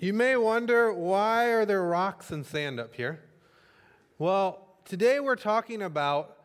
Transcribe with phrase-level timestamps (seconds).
[0.00, 3.18] You may wonder why are there rocks and sand up here?
[4.16, 6.36] Well, today we're talking about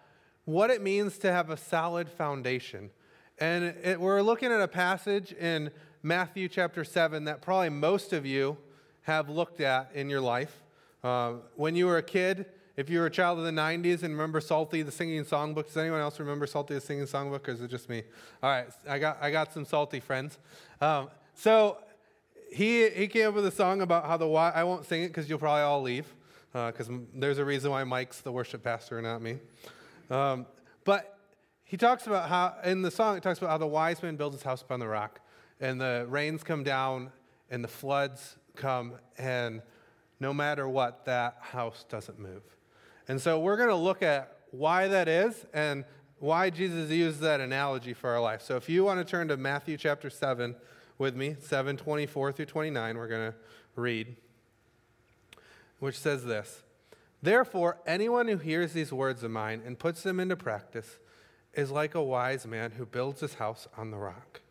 [0.45, 2.89] what it means to have a solid foundation.
[3.37, 5.69] And it, we're looking at a passage in
[6.01, 8.57] Matthew chapter 7 that probably most of you
[9.03, 10.63] have looked at in your life.
[11.03, 14.15] Uh, when you were a kid, if you were a child of the 90s and
[14.15, 17.61] remember Psalty, the singing songbook, does anyone else remember Psalty, the singing songbook, or is
[17.61, 18.01] it just me?
[18.41, 20.39] All right, I got, I got some Salty friends.
[20.81, 21.77] Um, so
[22.53, 25.29] he, he came up with a song about how the I won't sing it because
[25.29, 26.05] you'll probably all leave
[26.51, 29.39] because uh, there's a reason why Mike's the worship pastor and not me.
[30.11, 30.45] Um,
[30.83, 31.17] but
[31.63, 34.35] he talks about how in the song it talks about how the wise man builds
[34.35, 35.19] his house upon the rock,
[35.59, 37.11] and the rains come down
[37.49, 39.61] and the floods come, and
[40.19, 42.43] no matter what, that house doesn't move.
[43.07, 45.83] And so we're going to look at why that is and
[46.19, 48.41] why Jesus used that analogy for our life.
[48.41, 50.55] So if you want to turn to Matthew chapter 7,
[50.97, 53.37] with me, 724 through 29, we're going to
[53.75, 54.15] read,
[55.79, 56.63] which says this
[57.21, 60.99] Therefore, anyone who hears these words of mine and puts them into practice
[61.53, 64.41] is like a wise man who builds his house on the rock.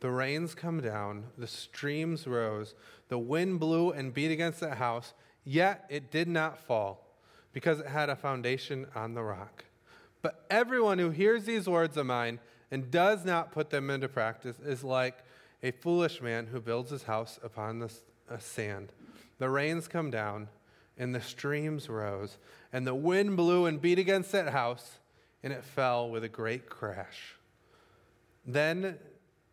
[0.00, 2.74] The rains come down, the streams rose,
[3.08, 7.16] the wind blew and beat against that house, yet it did not fall,
[7.54, 9.64] because it had a foundation on the rock.
[10.20, 14.58] But everyone who hears these words of mine and does not put them into practice
[14.58, 15.23] is like
[15.64, 17.90] a foolish man who builds his house upon the
[18.38, 18.92] sand.
[19.38, 20.48] The rains come down,
[20.98, 22.36] and the streams rose,
[22.70, 24.98] and the wind blew and beat against that house,
[25.42, 27.36] and it fell with a great crash.
[28.46, 28.98] Then,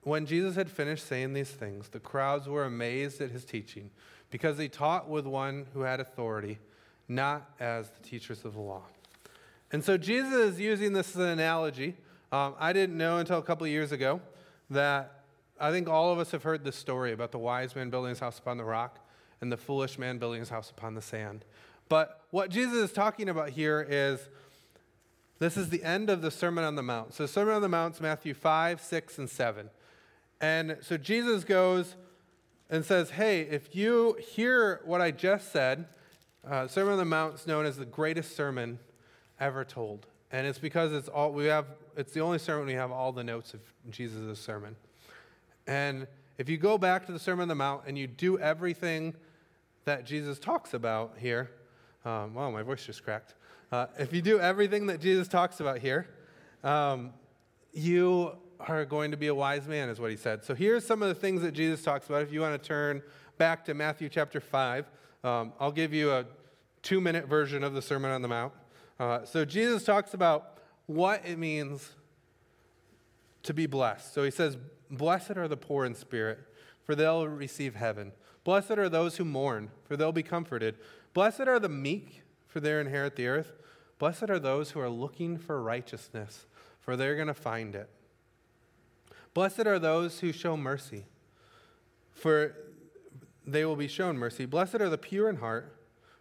[0.03, 3.89] when Jesus had finished saying these things, the crowds were amazed at his teaching,
[4.29, 6.59] because he taught with one who had authority,
[7.07, 8.83] not as the teachers of the law.
[9.71, 11.95] And so Jesus is using this as an analogy.
[12.33, 14.19] Um, I didn't know until a couple years ago
[14.69, 15.20] that
[15.61, 18.19] I think all of us have heard this story about the wise man building his
[18.19, 18.99] house upon the rock
[19.41, 21.45] and the foolish man building his house upon the sand.
[21.87, 24.27] But what Jesus is talking about here is
[25.37, 27.13] this is the end of the Sermon on the Mount.
[27.13, 29.69] So, Sermon on the Mount is Matthew 5, 6, and 7.
[30.39, 31.95] And so Jesus goes
[32.69, 35.85] and says, Hey, if you hear what I just said,
[36.49, 38.79] uh, Sermon on the Mount is known as the greatest sermon
[39.39, 40.07] ever told.
[40.31, 43.23] And it's because it's all we have, it's the only sermon we have all the
[43.23, 43.59] notes of
[43.91, 44.75] Jesus' sermon.
[45.67, 46.07] And
[46.37, 49.15] if you go back to the Sermon on the Mount and you do everything
[49.85, 51.51] that Jesus talks about here,
[52.05, 53.35] um, wow, my voice just cracked.
[53.71, 56.07] Uh, if you do everything that Jesus talks about here,
[56.63, 57.13] um,
[57.73, 60.43] you are going to be a wise man, is what he said.
[60.43, 62.21] So here's some of the things that Jesus talks about.
[62.21, 63.01] If you want to turn
[63.37, 64.91] back to Matthew chapter 5,
[65.23, 66.25] um, I'll give you a
[66.81, 68.53] two minute version of the Sermon on the Mount.
[68.99, 71.91] Uh, so Jesus talks about what it means
[73.43, 74.13] to be blessed.
[74.13, 74.57] So he says,
[74.91, 76.39] Blessed are the poor in spirit,
[76.83, 78.11] for they'll receive heaven.
[78.43, 80.75] Blessed are those who mourn, for they'll be comforted.
[81.13, 83.53] Blessed are the meek, for they'll inherit the earth.
[83.99, 86.45] Blessed are those who are looking for righteousness,
[86.79, 87.89] for they're going to find it.
[89.33, 91.05] Blessed are those who show mercy,
[92.11, 92.55] for
[93.47, 94.45] they will be shown mercy.
[94.45, 95.77] Blessed are the pure in heart,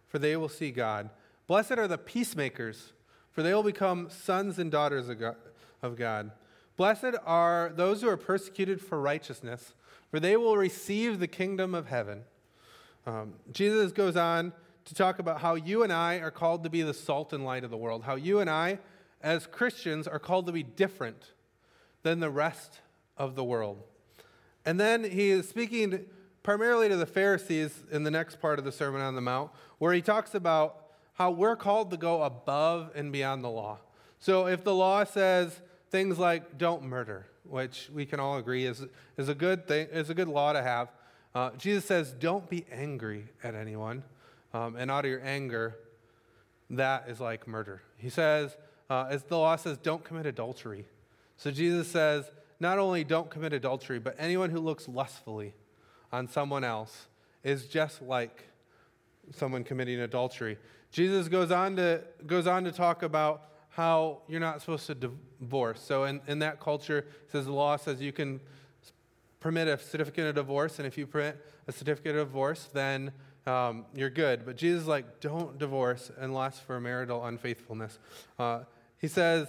[0.07, 1.09] for they will see God.
[1.47, 2.93] Blessed are the peacemakers,
[3.31, 6.31] for they will become sons and daughters of God.
[6.81, 9.75] Blessed are those who are persecuted for righteousness,
[10.09, 12.23] for they will receive the kingdom of heaven.
[13.05, 14.51] Um, Jesus goes on
[14.85, 17.63] to talk about how you and I are called to be the salt and light
[17.63, 18.79] of the world, how you and I,
[19.21, 21.33] as Christians, are called to be different
[22.01, 22.79] than the rest
[23.15, 23.83] of the world.
[24.65, 26.07] And then he is speaking
[26.41, 29.93] primarily to the Pharisees in the next part of the Sermon on the Mount, where
[29.93, 33.77] he talks about how we're called to go above and beyond the law.
[34.17, 38.85] So if the law says, things like don't murder, which we can all agree is,
[39.17, 40.89] is a good thing, is a good law to have.
[41.35, 44.03] Uh, Jesus says, don't be angry at anyone,
[44.53, 45.77] um, and out of your anger,
[46.69, 47.81] that is like murder.
[47.97, 48.55] He says,
[48.89, 50.85] uh, as the law says, don't commit adultery.
[51.37, 52.29] So Jesus says,
[52.59, 55.53] not only don't commit adultery, but anyone who looks lustfully
[56.11, 57.07] on someone else
[57.43, 58.45] is just like
[59.33, 60.57] someone committing adultery.
[60.91, 65.81] Jesus goes on to, goes on to talk about how you're not supposed to divorce.
[65.81, 68.39] So in, in that culture, says the law says you can
[69.39, 73.11] permit a certificate of divorce, and if you permit a certificate of divorce, then
[73.47, 74.45] um, you're good.
[74.45, 77.97] But Jesus is like, don't divorce unless for marital unfaithfulness.
[78.37, 78.61] Uh,
[78.97, 79.47] he says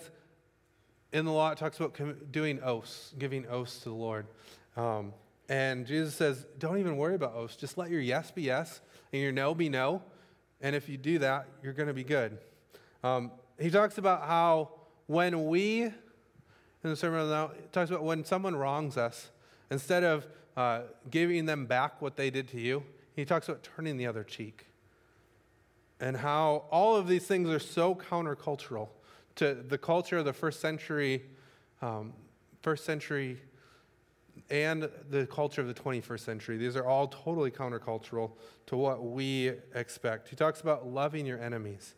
[1.13, 1.99] in the law, it talks about
[2.33, 4.27] doing oaths, giving oaths to the Lord.
[4.77, 5.13] Um,
[5.49, 7.57] and Jesus says, don't even worry about oaths.
[7.57, 8.81] Just let your yes be yes
[9.13, 10.03] and your no be no.
[10.63, 12.39] And if you do that, you're going to be good.
[13.05, 14.71] Um, he talks about how
[15.07, 15.93] when we, in
[16.83, 19.31] the Sermon on the Mount, talks about when someone wrongs us,
[19.71, 20.27] instead of
[20.57, 22.83] uh, giving them back what they did to you,
[23.15, 24.67] he talks about turning the other cheek.
[26.01, 28.89] And how all of these things are so countercultural
[29.37, 31.23] to the culture of the first century,
[31.81, 32.13] um,
[32.63, 33.39] first century,
[34.51, 36.57] and the culture of the 21st century.
[36.57, 38.33] These are all totally countercultural
[38.67, 40.29] to what we expect.
[40.29, 41.95] He talks about loving your enemies,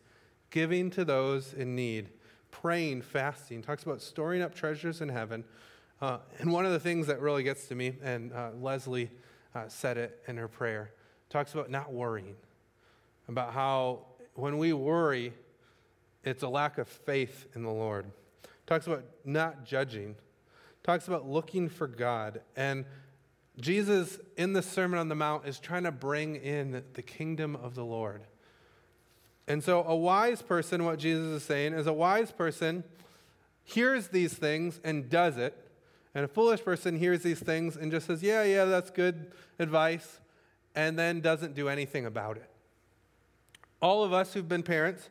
[0.55, 2.07] giving to those in need,
[2.49, 3.61] praying, fasting.
[3.61, 5.43] Talks about storing up treasures in heaven.
[6.01, 9.11] Uh, and one of the things that really gets to me, and uh, Leslie
[9.53, 10.91] uh, said it in her prayer,
[11.29, 12.37] talks about not worrying,
[13.27, 14.05] about how
[14.35, 15.33] when we worry,
[16.23, 18.05] it's a lack of faith in the Lord.
[18.65, 20.15] Talks about not judging.
[20.83, 22.39] Talks about looking for God.
[22.55, 22.85] And
[23.59, 27.75] Jesus, in the Sermon on the Mount, is trying to bring in the kingdom of
[27.75, 28.21] the Lord.
[29.47, 32.83] And so, a wise person, what Jesus is saying, is a wise person
[33.63, 35.55] hears these things and does it.
[36.13, 40.19] And a foolish person hears these things and just says, Yeah, yeah, that's good advice,
[40.75, 42.49] and then doesn't do anything about it.
[43.81, 45.09] All of us who've been parents,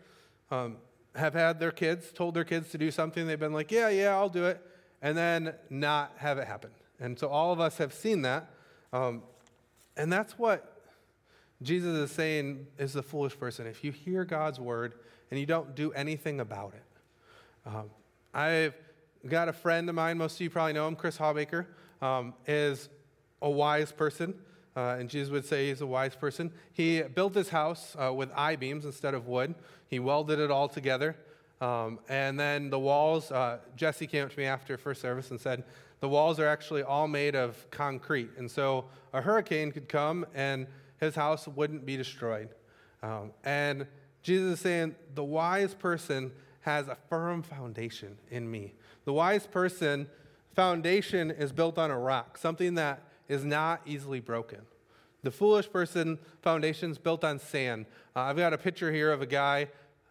[0.50, 0.78] um,
[1.14, 4.16] have had their kids, told their kids to do something, they've been like, yeah, yeah,
[4.16, 4.60] I'll do it,
[5.00, 6.70] and then not have it happen.
[6.98, 8.50] And so all of us have seen that.
[8.92, 9.22] Um,
[9.96, 10.73] and that's what
[11.62, 13.66] Jesus is saying is the foolish person.
[13.66, 14.94] If you hear God's word
[15.30, 16.82] and you don't do anything about it.
[17.66, 17.90] Um,
[18.32, 18.74] I've
[19.26, 21.66] got a friend of mine, most of you probably know him, Chris Hawbaker,
[22.02, 22.88] um, is
[23.40, 24.34] a wise person.
[24.76, 26.52] Uh, and Jesus would say he's a wise person.
[26.72, 29.54] He built his house uh, with I beams instead of wood.
[29.88, 31.16] He welded it all together.
[31.60, 35.40] Um, and then the walls, uh, Jesse came up to me after first service and
[35.40, 35.64] said,
[36.00, 38.30] the walls are actually all made of concrete.
[38.36, 40.66] And so a hurricane could come and
[41.04, 42.48] his house wouldn't be destroyed.
[43.02, 43.86] Um, and
[44.22, 48.74] Jesus is saying, the wise person has a firm foundation in me.
[49.04, 50.08] The wise person
[50.54, 54.60] foundation is built on a rock, something that is not easily broken.
[55.22, 57.86] The foolish person foundation is built on sand.
[58.14, 59.68] Uh, I've got a picture here of a guy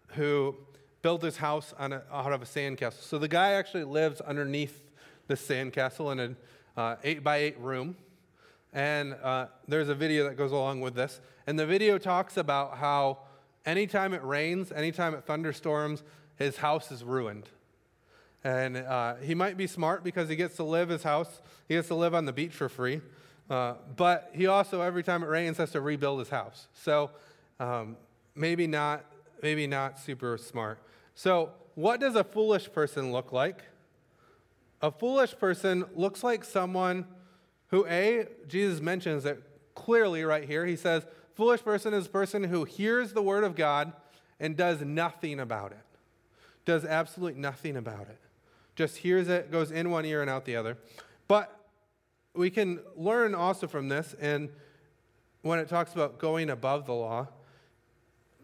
[0.10, 0.56] who
[1.02, 3.02] built his house a, out of a sandcastle.
[3.02, 4.82] So the guy actually lives underneath
[5.28, 6.38] the sandcastle in an
[6.76, 7.96] uh, eight by eight room.
[8.74, 11.22] And uh, there's a video that goes along with this.
[11.46, 13.20] And the video talks about how
[13.66, 16.04] anytime it rains, anytime it thunderstorms,
[16.36, 17.50] his house is ruined.
[18.44, 21.88] And uh, he might be smart because he gets to live his house, he gets
[21.90, 23.02] to live on the beach for free.
[23.50, 26.68] Uh, but he also, every time it rains, has to rebuild his house.
[26.74, 27.12] So
[27.60, 27.98] um,
[28.36, 29.06] maybe not,
[29.42, 30.80] maybe not super smart.
[31.16, 33.64] So, what does a foolish person look like?
[34.82, 37.06] A foolish person looks like someone
[37.74, 39.42] who, A, Jesus mentions it
[39.74, 40.64] clearly right here.
[40.64, 43.94] He says, foolish person is a person who hears the word of God
[44.40, 45.80] and does nothing about it.
[46.66, 48.20] Does absolutely nothing about it.
[48.76, 50.78] Just hears it, goes in one ear and out the other.
[51.28, 51.68] But
[52.36, 54.50] we can learn also from this, and
[55.42, 57.28] when it talks about going above the law,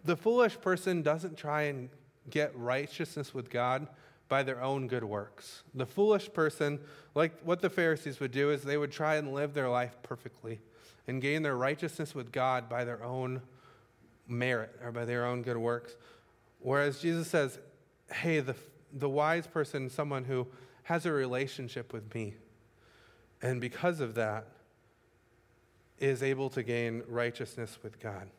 [0.04, 1.90] the foolish person doesn't try and
[2.32, 3.90] get righteousness with God
[4.30, 5.64] by their own good works.
[5.74, 6.80] The foolish person,
[7.16, 10.62] like what the Pharisees would do, is they would try and live their life perfectly
[11.08, 13.42] and gain their righteousness with God by their own
[14.28, 15.96] merit or by their own good works.
[16.60, 17.58] Whereas Jesus says,
[18.12, 18.56] hey, the,
[18.94, 20.48] the wise person, someone who
[20.84, 22.36] has a relationship with me,
[23.42, 24.46] and because of that,
[25.98, 28.30] is able to gain righteousness with God.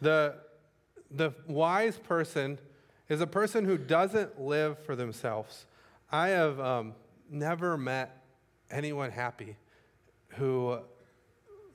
[0.00, 0.36] The,
[1.10, 2.58] the wise person
[3.08, 5.66] is a person who doesn't live for themselves.
[6.10, 6.94] I have um,
[7.30, 8.24] never met
[8.70, 9.56] anyone happy
[10.28, 10.78] who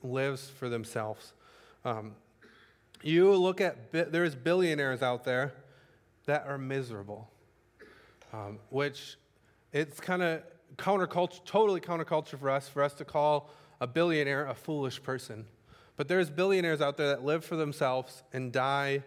[0.02, 1.32] lives for themselves.
[1.84, 2.14] Um,
[3.02, 5.54] you look at, bi- there's billionaires out there
[6.26, 7.30] that are miserable,
[8.32, 9.16] um, which
[9.72, 10.42] it's kind of
[10.76, 15.46] counterculture, totally counterculture for us, for us to call a billionaire a foolish person.
[15.96, 19.04] But there's billionaires out there that live for themselves and die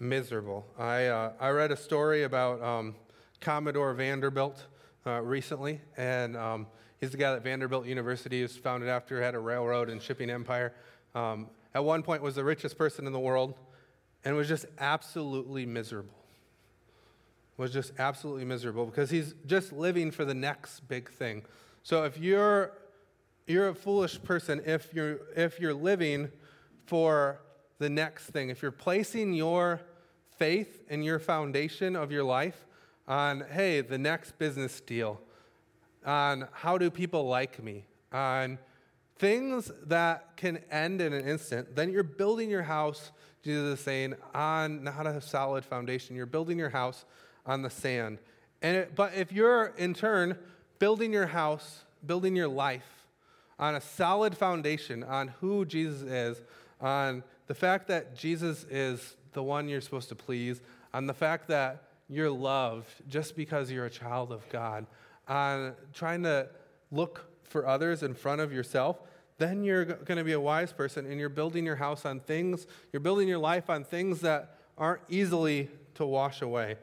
[0.00, 0.66] miserable.
[0.78, 2.96] I, uh, I read a story about um,
[3.40, 4.66] Commodore Vanderbilt
[5.06, 6.66] uh, recently, and um,
[6.98, 10.72] he's the guy that Vanderbilt University was founded after, had a railroad and shipping empire.
[11.14, 13.54] Um, at one point was the richest person in the world
[14.24, 16.14] and was just absolutely miserable
[17.60, 21.42] was just absolutely miserable because he's just living for the next big thing.
[21.82, 22.72] So if you're
[23.46, 26.30] you're a foolish person if you're if you're living
[26.86, 27.40] for
[27.78, 29.80] the next thing, if you're placing your
[30.40, 32.66] faith and your foundation of your life
[33.06, 35.20] on hey, the next business deal,
[36.06, 38.58] on how do people like me, on
[39.18, 44.14] things that can end in an instant, then you're building your house, Jesus is saying,
[44.34, 46.16] on not a solid foundation.
[46.16, 47.04] You're building your house
[47.44, 48.18] on the sand.
[48.62, 50.38] And it, but if you're in turn
[50.78, 53.04] building your house, building your life
[53.58, 56.40] on a solid foundation on who Jesus is,
[56.80, 60.60] on the fact that Jesus is the one you're supposed to please,
[60.92, 64.86] on the fact that you're loved just because you're a child of God,
[65.28, 66.48] on trying to
[66.90, 69.00] look for others in front of yourself,
[69.38, 72.66] then you're going to be a wise person and you're building your house on things,
[72.92, 76.76] you're building your life on things that aren't easily to wash away.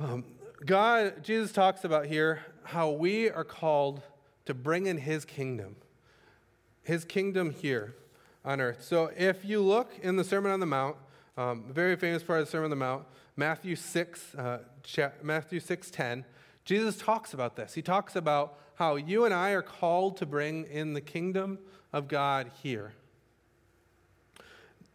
[0.00, 0.24] Um,
[0.64, 4.02] God, Jesus talks about here how we are called
[4.46, 5.76] to bring in his kingdom,
[6.82, 7.94] his kingdom here
[8.44, 8.82] on earth.
[8.82, 10.96] So if you look in the Sermon on the Mount,
[11.36, 13.04] um, very famous part of the Sermon on the Mount,
[13.36, 14.58] Matthew 6, uh,
[15.22, 16.24] Matthew 6, 10,
[16.64, 17.74] Jesus talks about this.
[17.74, 21.58] He talks about how you and I are called to bring in the kingdom
[21.92, 22.92] of God here.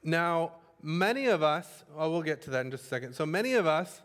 [0.04, 3.14] Now, many of us, oh, we'll get to that in just a second.
[3.14, 4.02] So many of us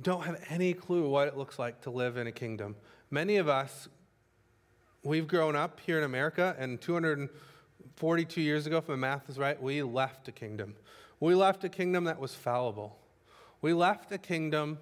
[0.00, 2.76] don't have any clue what it looks like to live in a kingdom.
[3.10, 3.88] Many of us,
[5.02, 9.60] we've grown up here in America, and 242 years ago, if my math is right,
[9.62, 10.74] we left a kingdom.
[11.22, 12.98] We left a kingdom that was fallible.
[13.60, 14.80] We left a kingdom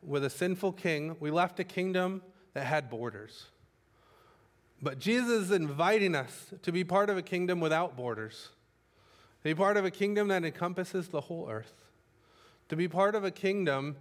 [0.00, 1.16] with a sinful king.
[1.18, 2.22] We left a kingdom
[2.54, 3.46] that had borders.
[4.80, 8.50] But Jesus is inviting us to be part of a kingdom without borders,
[9.42, 11.74] to be part of a kingdom that encompasses the whole earth,
[12.68, 13.96] to be part of a kingdom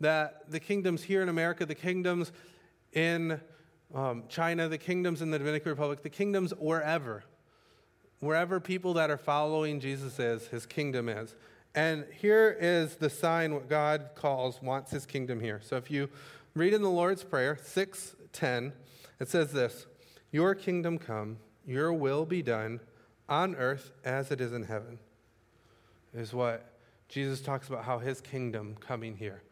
[0.00, 2.32] that the kingdoms here in America, the kingdoms
[2.92, 3.40] in
[3.94, 7.22] um, China, the kingdoms in the Dominican Republic, the kingdoms wherever,
[8.20, 11.34] wherever people that are following Jesus is, his kingdom is.
[11.74, 15.60] And here is the sign what God calls, wants his kingdom here.
[15.62, 16.08] So if you
[16.54, 18.72] read in the Lord's Prayer, 610,
[19.18, 19.86] it says this
[20.30, 22.80] Your kingdom come, your will be done
[23.28, 24.98] on earth as it is in heaven.
[26.12, 26.66] Is what
[27.08, 29.42] Jesus talks about how his kingdom coming here.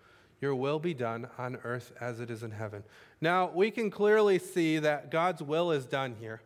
[0.41, 2.85] Your will be done on earth as it is in heaven.
[3.21, 6.41] Now, we can clearly see that God's will is done here.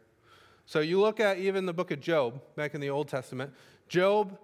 [0.66, 3.52] So you look at even the book of Job, back in the Old Testament.
[3.88, 4.38] Job,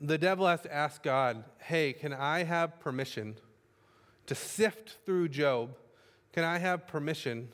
[0.00, 3.36] the devil has to ask God, hey, can I have permission
[4.26, 5.76] to sift through Job?
[6.32, 7.48] Can I have permission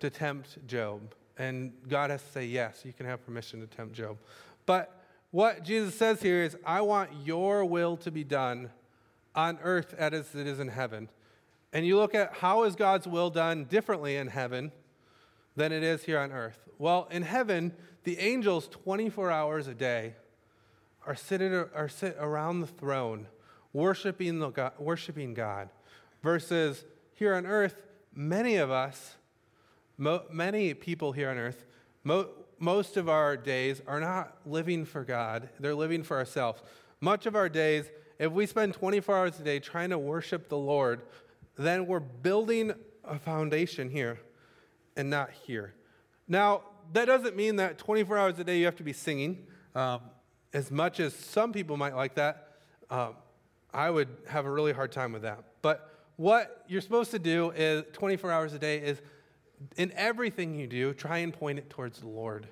[0.00, 1.14] to tempt Job?
[1.38, 4.18] And God has to say, yes, you can have permission to tempt Job.
[4.66, 8.70] But what Jesus says here is, I want your will to be done
[9.34, 11.08] on earth as it is in heaven.
[11.72, 14.70] And you look at how is God's will done differently in heaven
[15.56, 16.58] than it is here on earth.
[16.78, 17.72] Well, in heaven,
[18.04, 20.14] the angels 24 hours a day
[21.06, 23.26] are sitting are sit around the throne
[23.72, 25.68] worshiping, the God, worshiping God.
[26.22, 26.84] Versus
[27.14, 27.76] here on earth,
[28.14, 29.16] many of us,
[29.98, 31.66] mo, many people here on earth,
[32.04, 36.62] mo, most of our days are not living for God, they're living for ourselves.
[37.00, 40.56] Much of our days if we spend 24 hours a day trying to worship the
[40.56, 41.02] Lord,
[41.56, 42.72] then we're building
[43.04, 44.18] a foundation here
[44.96, 45.74] and not here.
[46.28, 49.46] Now, that doesn't mean that 24 hours a day you have to be singing.
[49.74, 50.00] Um,
[50.52, 52.48] as much as some people might like that,
[52.90, 53.16] um,
[53.72, 55.42] I would have a really hard time with that.
[55.62, 59.00] But what you're supposed to do is 24 hours a day is
[59.76, 62.46] in everything you do, try and point it towards the Lord.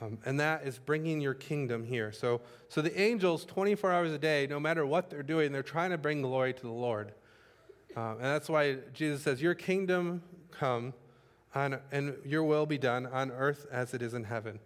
[0.00, 2.10] Um, and that is bringing your kingdom here.
[2.12, 5.90] So, so the angels, 24 hours a day, no matter what they're doing, they're trying
[5.90, 7.12] to bring glory to the Lord.
[7.94, 10.92] Um, and that's why Jesus says, Your kingdom come,
[11.54, 14.58] on, and your will be done on earth as it is in heaven.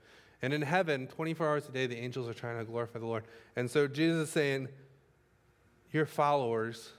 [0.43, 3.25] And in heaven, 24 hours a day, the angels are trying to glorify the Lord.
[3.57, 4.69] And so Jesus is saying,
[5.93, 6.91] Your followers,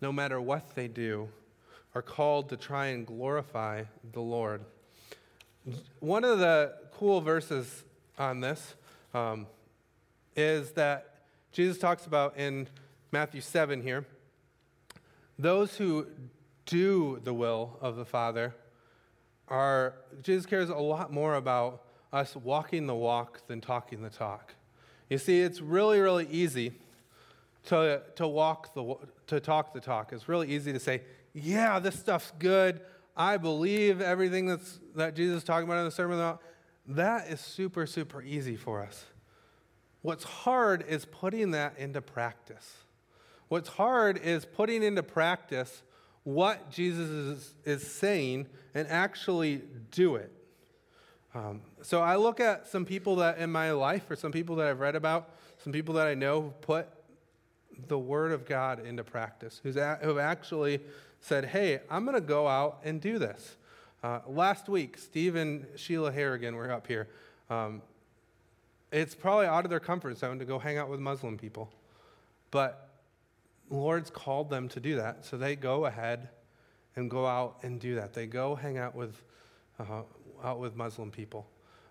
[0.00, 1.28] no matter what they do,
[1.94, 4.64] are called to try and glorify the Lord.
[6.00, 7.84] One of the cool verses
[8.18, 8.74] on this
[9.14, 9.46] um,
[10.36, 11.14] is that
[11.52, 12.68] Jesus talks about in
[13.12, 14.04] Matthew 7 here
[15.38, 16.06] those who
[16.66, 18.54] do the will of the Father
[19.50, 24.54] are, Jesus cares a lot more about us walking the walk than talking the talk.
[25.08, 26.74] You see, it's really, really easy
[27.64, 28.94] to, to walk the,
[29.26, 30.12] to talk the talk.
[30.12, 31.02] It's really easy to say,
[31.34, 32.80] yeah, this stuff's good.
[33.16, 36.38] I believe everything that's, that Jesus is talking about in the Sermon on
[36.86, 39.04] that is super, super easy for us.
[40.02, 42.78] What's hard is putting that into practice.
[43.48, 45.82] What's hard is putting into practice
[46.24, 50.32] what Jesus is, is saying and actually do it.
[51.34, 54.66] Um, so I look at some people that in my life, or some people that
[54.66, 55.30] I've read about,
[55.62, 56.88] some people that I know who put
[57.88, 60.80] the Word of God into practice, who's a, who actually
[61.20, 63.56] said, hey, I'm going to go out and do this.
[64.02, 67.08] Uh, last week, Steve and Sheila Harrigan were up here.
[67.48, 67.82] Um,
[68.90, 71.70] it's probably out of their comfort zone to go hang out with Muslim people.
[72.50, 72.89] But
[73.70, 75.24] Lord's called them to do that.
[75.24, 76.28] So they go ahead
[76.96, 78.12] and go out and do that.
[78.12, 79.22] They go hang out with,
[79.78, 80.02] uh,
[80.42, 81.46] out with Muslim people.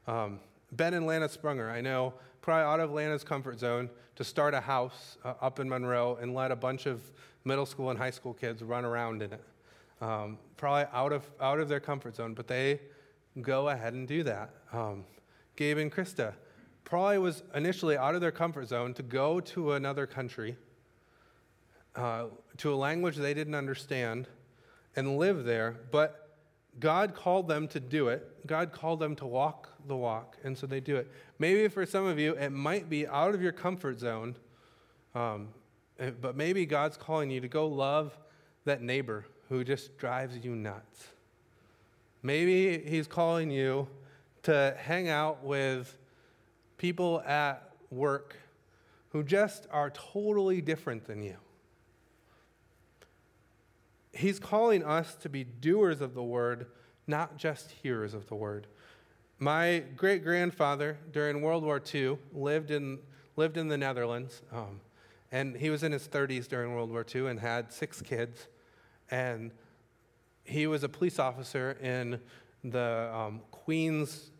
[0.07, 0.39] Um,
[0.74, 4.59] Ben and Lana Sprunger, I know, probably out of Lana's comfort zone to start a
[4.59, 7.01] house uh, up in Monroe and let a bunch of
[7.45, 9.43] middle school and high school kids run around in it.
[10.01, 12.81] Um, probably out of, out of their comfort zone, but they
[13.41, 14.50] go ahead and do that.
[14.71, 15.05] Um,
[15.55, 16.33] Gabe and Krista
[16.83, 20.57] probably was initially out of their comfort zone to go to another country,
[21.96, 22.25] uh,
[22.58, 24.27] to a language they didn't understand,
[24.96, 26.29] and live there, but
[26.79, 28.46] God called them to do it.
[28.48, 31.12] God called them to walk the walk, and so they do it.
[31.38, 34.36] Maybe for some of you, it might be out of your comfort zone,
[35.15, 35.50] um,
[36.00, 38.17] eh, but maybe God's calling you to go love
[38.65, 41.08] that neighbor who just drives you nuts.
[42.22, 43.88] Maybe He's calling you
[44.43, 45.98] to hang out with
[46.77, 48.36] people at work
[49.10, 51.36] who just are totally different than you.
[54.12, 56.68] He's calling us to be doers of the word,
[57.08, 58.68] not just hearers of the word.
[59.38, 63.00] My great grandfather during World War II lived in,
[63.36, 64.82] lived in the Netherlands, um,
[65.32, 68.48] and he was in his 30s during World War II and had six kids.
[69.12, 69.51] And
[70.44, 72.20] he was a police officer in
[72.63, 74.32] the um, Queen's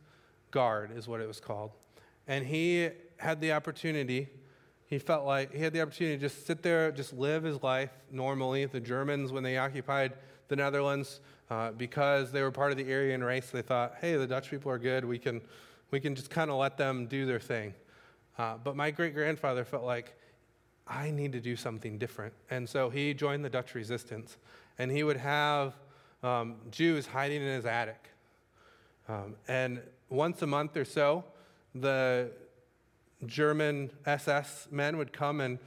[0.52, 1.72] Guard, is what it was called.
[2.28, 4.28] And he had the opportunity
[4.90, 7.92] he felt like he had the opportunity to just sit there, just live his life
[8.12, 8.66] normally.
[8.66, 10.14] The Germans, when they occupied
[10.48, 14.26] the Netherlands, uh, because they were part of the Aryan race, they thought, hey, the
[14.26, 15.06] Dutch people are good.
[15.06, 15.42] We can,
[15.92, 17.76] we can just kind of let them do their thing.
[18.38, 20.16] Uh, but my great grandfather felt like,
[20.88, 22.34] I need to do something different.
[22.50, 24.38] And so he joined the Dutch resistance.
[24.80, 25.76] And he would have
[26.24, 28.10] um, Jews hiding in his attic.
[29.08, 31.26] Um, and once a month or so,
[31.76, 32.32] the
[33.26, 35.60] German SS men would come and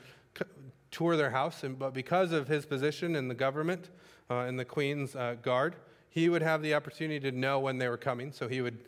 [0.90, 3.88] tour their house, and, but because of his position in the government,
[4.30, 5.76] uh, in the Queen's uh, Guard,
[6.08, 8.30] he would have the opportunity to know when they were coming.
[8.30, 8.78] So he would,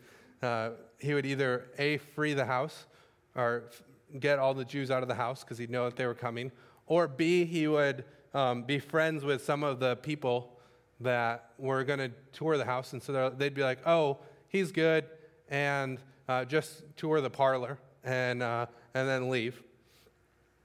[0.41, 2.85] uh, he would either A, free the house,
[3.35, 3.63] or
[4.19, 6.51] get all the Jews out of the house because he'd know that they were coming,
[6.87, 10.59] or B, he would um, be friends with some of the people
[10.99, 12.93] that were going to tour the house.
[12.93, 15.05] And so they'd be like, oh, he's good,
[15.49, 19.61] and uh, just tour the parlor and, uh, and then leave.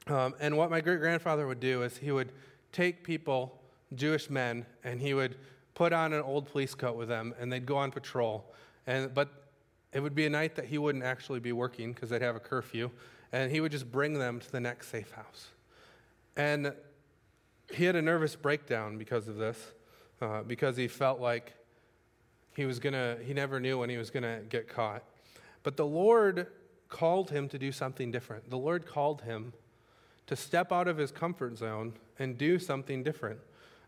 [0.07, 2.33] Um, and what my great grandfather would do is he would
[2.73, 3.61] take people,
[3.95, 5.37] Jewish men, and he would
[5.75, 8.53] put on an old police coat with them, and they'd go on patrol.
[8.87, 9.29] And, but
[9.93, 12.41] it would be a night that he wouldn't actually be working because they'd have a
[12.41, 12.91] curfew,
[13.33, 15.49] and he would just bring them to the next safe house.
[16.37, 16.73] And
[17.73, 19.73] he had a nervous breakdown because of this,
[20.21, 21.55] uh, because he felt like
[22.57, 25.05] he was gonna, he never knew when he was gonna get caught.
[25.63, 26.47] But the Lord
[26.91, 28.51] called him to do something different.
[28.51, 29.53] The Lord called him
[30.27, 33.41] to step out of his comfort zone and do something different.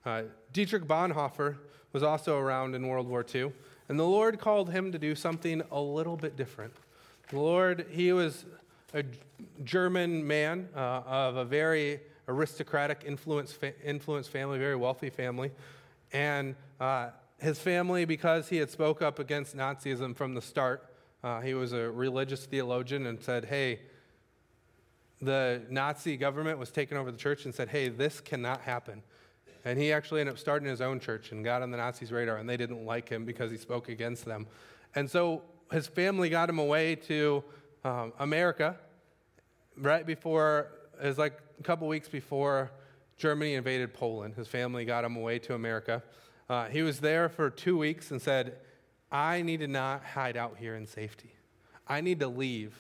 [0.07, 1.57] Uh, Dietrich Bonhoeffer
[1.93, 3.53] was also around in World War II,
[3.89, 6.73] and the Lord called him to do something a little bit different.
[7.29, 8.45] The Lord, he was
[8.95, 9.05] a
[9.65, 15.51] German man uh, of a very aristocratic influence, fa- influence family, very wealthy family,
[16.13, 20.92] and uh, his family, because he had spoke up against Nazism from the start,
[21.23, 23.81] uh, he was a religious theologian and said, hey,
[25.21, 29.03] the Nazi government was taking over the church and said, hey, this cannot happen.
[29.65, 32.39] And he actually ended up starting his own church and got on the Nazis' radar,
[32.39, 34.47] and they didn't like him because he spoke against them.
[34.95, 37.45] And so his family got him away to
[37.85, 38.77] um, America
[39.77, 42.71] right before, it was like a couple weeks before
[43.17, 44.35] Germany invaded Poland.
[44.35, 46.03] His family got him away to America.
[46.49, 48.57] Uh, he was there for two weeks and said,
[49.13, 51.35] I need to not hide out here in safety.
[51.87, 52.75] I need to leave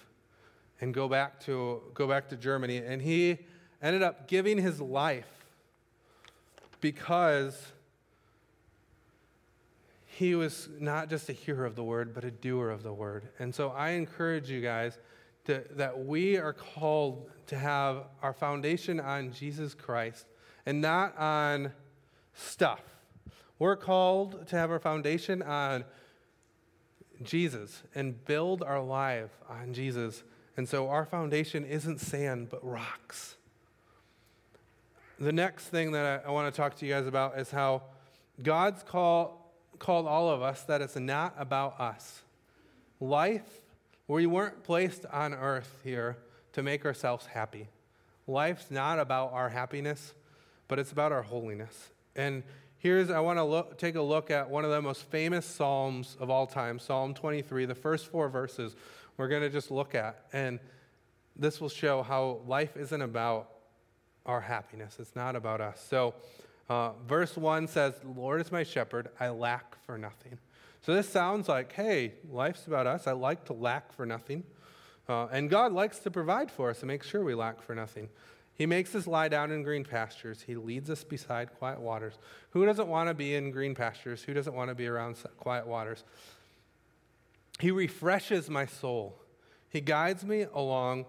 [0.80, 2.78] and go back to, go back to Germany.
[2.78, 3.38] And he
[3.82, 5.28] ended up giving his life
[6.80, 7.72] because
[10.06, 13.28] he was not just a hearer of the word, but a doer of the word.
[13.38, 14.98] And so I encourage you guys
[15.44, 20.26] to, that we are called to have our foundation on Jesus Christ
[20.64, 21.72] and not on
[22.34, 22.82] stuff.
[23.58, 25.84] We're called to have our foundation on
[27.24, 30.22] Jesus and build our life on Jesus.
[30.56, 33.36] And so our foundation isn't sand, but rocks.
[35.18, 37.82] The next thing that I, I want to talk to you guys about is how
[38.42, 42.22] God's call, called all of us that it's not about us.
[43.00, 43.60] Life,
[44.08, 46.16] we weren't placed on earth here
[46.52, 47.68] to make ourselves happy.
[48.26, 50.14] Life's not about our happiness,
[50.68, 51.90] but it's about our holiness.
[52.14, 52.42] And
[52.82, 56.16] Here's, I want to look, take a look at one of the most famous Psalms
[56.18, 58.74] of all time, Psalm 23, the first four verses
[59.16, 60.24] we're going to just look at.
[60.32, 60.58] And
[61.36, 63.50] this will show how life isn't about
[64.26, 65.80] our happiness, it's not about us.
[65.88, 66.14] So,
[66.68, 70.36] uh, verse 1 says, The Lord is my shepherd, I lack for nothing.
[70.80, 73.06] So this sounds like, hey, life's about us.
[73.06, 74.42] I like to lack for nothing.
[75.08, 78.08] Uh, and God likes to provide for us and make sure we lack for nothing.
[78.62, 80.40] He makes us lie down in green pastures.
[80.40, 82.14] He leads us beside quiet waters.
[82.50, 84.22] Who doesn't want to be in green pastures?
[84.22, 86.04] Who doesn't want to be around quiet waters?
[87.58, 89.18] He refreshes my soul.
[89.68, 91.06] He guides me along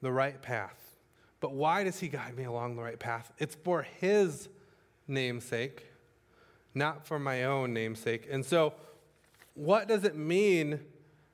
[0.00, 0.96] the right path.
[1.40, 3.30] But why does he guide me along the right path?
[3.36, 4.48] It's for his
[5.06, 5.84] namesake,
[6.74, 8.26] not for my own namesake.
[8.30, 8.72] And so,
[9.52, 10.80] what does it mean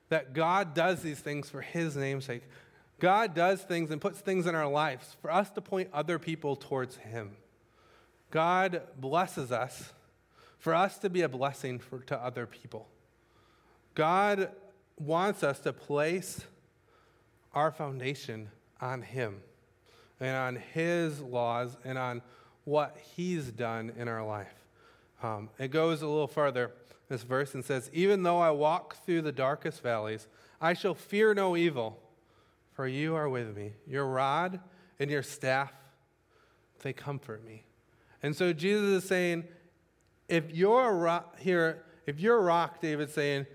[0.09, 2.43] that God does these things for his namesake?
[3.01, 6.55] God does things and puts things in our lives for us to point other people
[6.55, 7.31] towards him.
[8.29, 9.91] God blesses us
[10.57, 12.87] for us to be a blessing for, to other people.
[13.95, 14.51] God
[14.97, 16.45] wants us to place
[17.53, 19.41] our foundation on him
[20.21, 22.21] and on His laws and on
[22.63, 24.53] what He's done in our life.
[25.21, 26.71] Um, it goes a little further,
[27.09, 30.27] this verse, and says, Even though I walk through the darkest valleys,
[30.61, 31.99] I shall fear no evil,
[32.73, 33.73] for you are with me.
[33.87, 34.59] Your rod
[34.99, 35.71] and your staff,
[36.81, 37.65] they comfort me.
[38.23, 39.45] And so Jesus is saying,
[40.27, 43.45] if your rock here, if your rock, David's saying,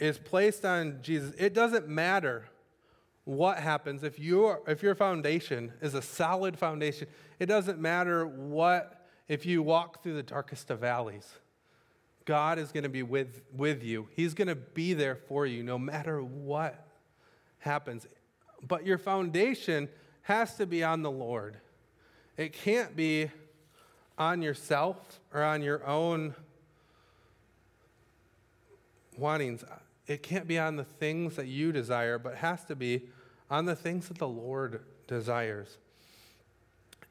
[0.00, 2.48] is placed on Jesus, it doesn't matter
[3.28, 7.06] what happens if your if your foundation is a solid foundation
[7.38, 11.34] it doesn't matter what if you walk through the darkest of valleys
[12.24, 15.62] god is going to be with with you he's going to be there for you
[15.62, 16.86] no matter what
[17.58, 18.06] happens
[18.66, 19.88] but your foundation
[20.22, 21.58] has to be on the lord
[22.36, 23.30] it can't be
[24.16, 26.34] on yourself or on your own
[29.16, 29.64] wantings
[30.06, 33.02] it can't be on the things that you desire but has to be
[33.50, 35.78] on the things that the Lord desires.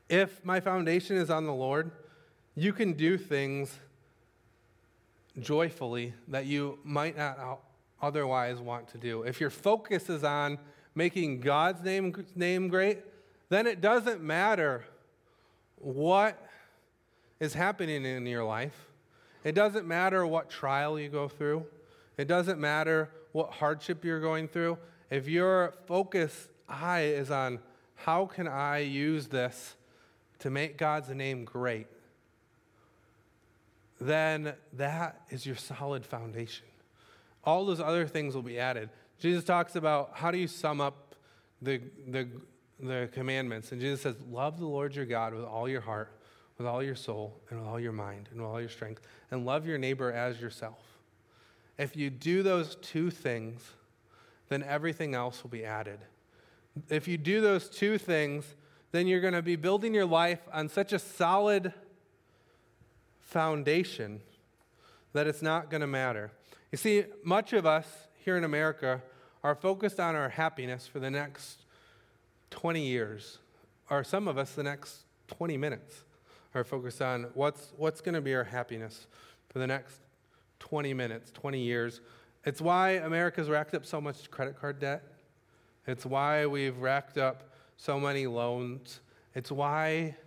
[0.09, 1.91] If my foundation is on the Lord,
[2.55, 3.77] you can do things
[5.39, 7.59] joyfully that you might not
[8.01, 9.23] otherwise want to do.
[9.23, 10.57] If your focus is on
[10.97, 12.99] making God's name, name great,
[13.49, 14.83] then it doesn't matter
[15.77, 16.43] what
[17.39, 18.89] is happening in your life.
[19.43, 21.65] It doesn't matter what trial you go through.
[22.17, 24.77] It doesn't matter what hardship you're going through
[25.09, 27.59] if your focus eye is on
[27.95, 29.75] how can I use this
[30.39, 31.87] to make God's name great,
[33.99, 36.65] then that is your solid foundation.
[37.43, 38.89] All those other things will be added.
[39.19, 41.15] Jesus talks about how do you sum up
[41.61, 42.27] the, the,
[42.79, 43.71] the commandments.
[43.71, 46.11] And Jesus says, Love the Lord your God with all your heart,
[46.57, 49.01] with all your soul, and with all your mind, and with all your strength,
[49.31, 50.79] and love your neighbor as yourself.
[51.77, 53.61] If you do those two things,
[54.49, 55.99] then everything else will be added.
[56.89, 58.55] If you do those two things,
[58.91, 61.73] then you're going to be building your life on such a solid
[63.19, 64.21] foundation
[65.13, 66.31] that it's not going to matter.
[66.71, 69.01] You see, much of us here in America
[69.41, 71.63] are focused on our happiness for the next
[72.49, 73.37] 20 years,
[73.89, 76.03] or some of us the next 20 minutes
[76.53, 79.07] are focused on what's, what's going to be our happiness
[79.47, 80.01] for the next
[80.59, 82.01] 20 minutes, 20 years.
[82.43, 85.03] It's why America's racked up so much credit card debt.
[85.87, 88.99] It's why we've racked up so many loans.
[89.35, 90.17] It's why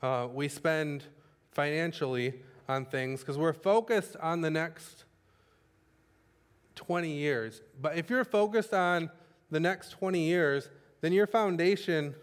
[0.00, 1.04] uh, we spend
[1.50, 2.32] financially
[2.66, 5.04] on things because we're focused on the next
[6.76, 7.60] 20 years.
[7.80, 9.10] But if you're focused on
[9.50, 10.68] the next 20 years,
[11.00, 12.14] then your foundation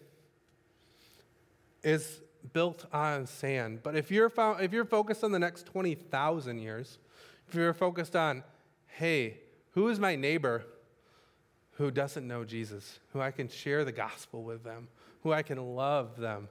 [1.83, 2.21] is
[2.53, 3.79] built on sand.
[3.83, 6.97] But if you're, fo- if you're focused on the next 20,000 years,
[7.47, 8.43] if you're focused on
[8.97, 9.39] hey,
[9.71, 10.63] who is my neighbor
[11.77, 14.87] who doesn't know Jesus, who I can share the gospel with them,
[15.23, 16.49] who I can love them?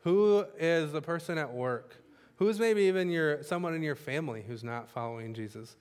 [0.00, 1.96] Who is the person at work?
[2.36, 5.76] Who's maybe even your someone in your family who's not following Jesus?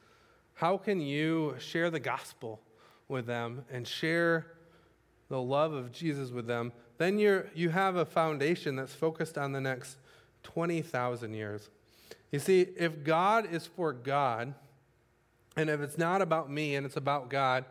[0.57, 2.59] How can you share the gospel
[3.07, 4.47] with them and share
[5.29, 6.73] the love of Jesus with them?
[6.97, 9.97] Then you're, you have a foundation that's focused on the next
[10.41, 11.69] 20,000 years.
[12.31, 14.55] You see, if God is for God,
[15.55, 17.63] and if it's not about me and it's about God,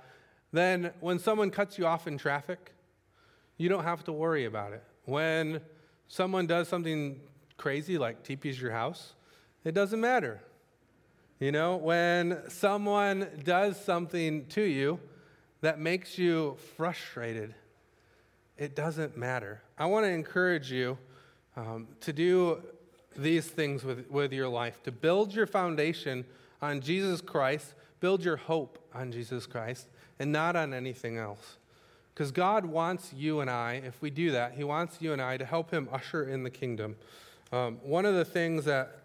[0.52, 2.72] then when someone cuts you off in traffic,
[3.56, 4.84] you don't have to worry about it.
[5.06, 5.60] When
[6.06, 7.20] someone does something
[7.56, 9.14] crazy like TPs your house,
[9.64, 10.40] it doesn't matter.
[11.38, 14.98] You know, when someone does something to you
[15.60, 17.54] that makes you frustrated,
[18.56, 19.60] it doesn't matter.
[19.76, 20.96] I want to encourage you
[21.54, 22.62] um, to do
[23.14, 26.24] these things with, with your life, to build your foundation
[26.62, 31.58] on Jesus Christ, build your hope on Jesus Christ, and not on anything else.
[32.14, 35.36] Because God wants you and I, if we do that, He wants you and I
[35.36, 36.96] to help Him usher in the kingdom.
[37.52, 39.00] Um, one of the things that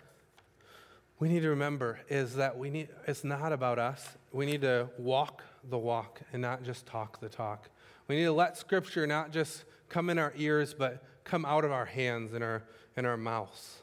[1.22, 4.18] we need to remember is that we need it's not about us.
[4.34, 7.70] We need to walk the walk and not just talk the talk.
[8.08, 11.72] We need to let scripture not just come in our ears but come out of
[11.72, 12.64] our hands and our
[12.98, 13.78] and our mouths.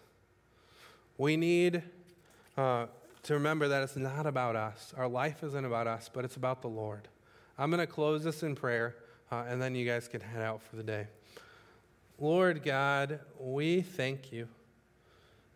[1.17, 1.85] We need
[2.57, 2.87] uh,
[3.23, 4.93] to remember that it's not about us.
[4.97, 7.07] Our life isn't about us, but it's about the Lord.
[7.57, 8.97] I'm going to close this in prayer,
[9.31, 11.07] uh, and then you guys can head out for the day.
[12.19, 14.49] Lord God, we thank you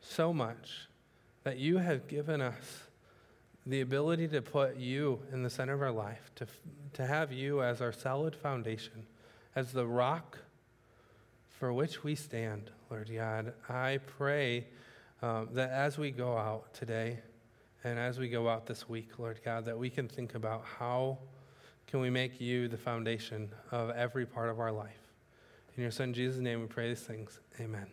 [0.01, 0.89] so much
[1.45, 2.85] that you have given us
[3.67, 6.47] the ability to put you in the center of our life, to,
[6.95, 9.07] to have you as our solid foundation,
[9.55, 10.39] as the rock
[11.59, 13.53] for which we stand, Lord God.
[13.69, 14.67] I pray
[15.23, 17.21] um, that as we go out today
[17.85, 21.19] and as we go out this week, Lord God, that we can think about how
[21.87, 24.99] can we make you the foundation of every part of our life.
[25.77, 27.39] In your son Jesus' name we pray these things.
[27.61, 27.87] Amen.